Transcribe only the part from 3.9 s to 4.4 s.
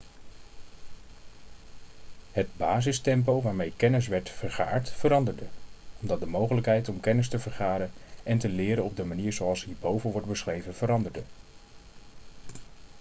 werd